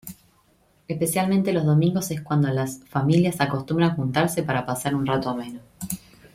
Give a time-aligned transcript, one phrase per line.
[0.87, 5.59] Especialmente los domingos es cuando las familias acostumbran juntarse para pasar un rato ameno.